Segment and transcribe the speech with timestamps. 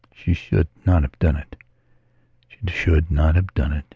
[0.19, 1.55] She should not have done it.
[2.47, 3.85] She should not have done it.